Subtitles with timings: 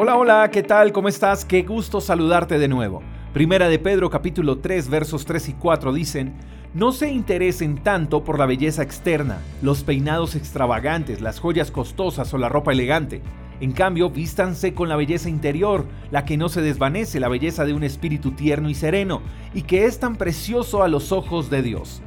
[0.00, 0.92] Hola, hola, ¿qué tal?
[0.92, 1.44] ¿Cómo estás?
[1.44, 3.02] Qué gusto saludarte de nuevo.
[3.32, 6.34] Primera de Pedro capítulo 3 versos 3 y 4 dicen,
[6.72, 12.38] no se interesen tanto por la belleza externa, los peinados extravagantes, las joyas costosas o
[12.38, 13.22] la ropa elegante.
[13.58, 17.72] En cambio, vístanse con la belleza interior, la que no se desvanece, la belleza de
[17.72, 19.20] un espíritu tierno y sereno,
[19.52, 22.02] y que es tan precioso a los ojos de Dios.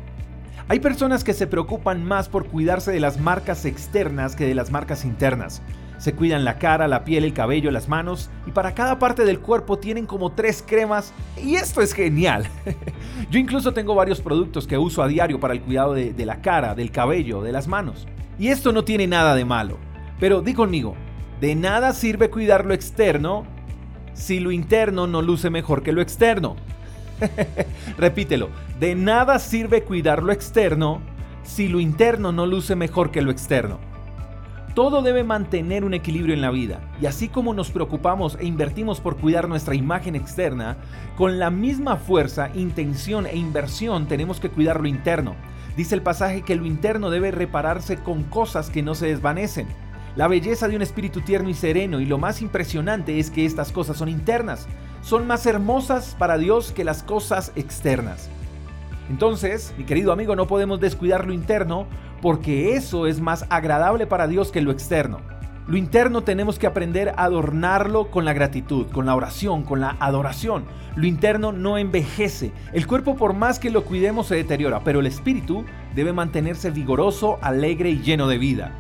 [0.70, 4.72] Hay personas que se preocupan más por cuidarse de las marcas externas que de las
[4.72, 5.62] marcas internas.
[6.02, 9.40] Se cuidan la cara, la piel, el cabello, las manos y para cada parte del
[9.40, 12.48] cuerpo tienen como tres cremas y esto es genial.
[13.30, 16.74] Yo incluso tengo varios productos que uso a diario para el cuidado de, la cara,
[16.74, 18.08] del cabello, de las manos.
[18.40, 19.78] Y esto no tiene nada de malo.
[20.20, 20.96] Pero di conmigo,
[21.40, 23.46] de nada sirve cuidar lo externo
[24.16, 26.56] si lo interno no luce mejor que lo externo.
[28.00, 31.00] Repítelo, de nada sirve cuidar lo externo
[31.44, 33.91] si lo interno no luce mejor que lo externo.
[34.74, 39.02] Todo debe mantener un equilibrio en la vida, y así como nos preocupamos e invertimos
[39.02, 40.78] por cuidar nuestra imagen externa,
[41.18, 45.36] con la misma fuerza, intención e inversión tenemos que cuidar lo interno.
[45.76, 49.68] Dice el pasaje que lo interno debe repararse con cosas que no se desvanecen.
[50.16, 53.74] La belleza de un espíritu tierno y sereno y lo más impresionante es que estas
[53.74, 54.68] cosas son internas,
[55.02, 58.30] son más hermosas para Dios que las cosas externas.
[59.10, 61.88] Entonces, mi querido amigo, no podemos descuidar lo interno
[62.22, 65.20] porque eso es más agradable para Dios que lo externo.
[65.68, 69.96] Lo interno tenemos que aprender a adornarlo con la gratitud, con la oración, con la
[70.00, 70.66] adoración.
[70.96, 72.52] Lo interno no envejece.
[72.74, 75.64] El cuerpo por más que lo cuidemos se deteriora, pero el espíritu
[75.96, 78.72] debe mantenerse vigoroso, alegre y lleno de vida.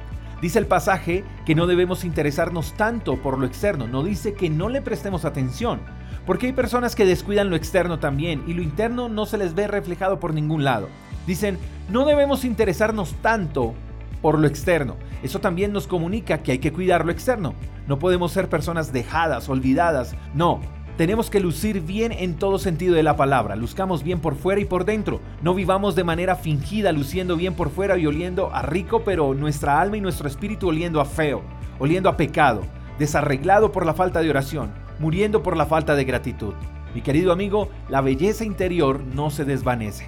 [0.42, 4.69] Dice el pasaje que no debemos interesarnos tanto por lo externo, no dice que no
[4.69, 5.80] le prestemos atención,
[6.25, 9.67] porque hay personas que descuidan lo externo también y lo interno no se les ve
[9.67, 10.89] reflejado por ningún lado.
[11.28, 11.58] Dicen,
[11.90, 13.74] no debemos interesarnos tanto
[14.22, 14.96] por lo externo.
[15.24, 17.54] Eso también nos comunica que hay que cuidar lo externo.
[17.88, 20.16] No podemos ser personas dejadas, olvidadas.
[20.34, 20.62] No,
[20.98, 23.56] tenemos que lucir bien en todo sentido de la palabra.
[23.56, 25.20] Luzcamos bien por fuera y por dentro.
[25.42, 29.81] No vivamos de manera fingida, luciendo bien por fuera y oliendo a rico, pero nuestra
[29.81, 31.42] alma y nuestro espíritu oliendo a feo,
[31.80, 32.62] oliendo a pecado,
[33.00, 36.54] desarreglado por la falta de oración, muriendo por la falta de gratitud.
[36.94, 40.08] Mi querido amigo, la belleza interior no se desvanece.